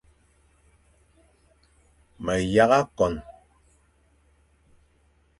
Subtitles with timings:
[2.23, 3.13] Me yagha kon,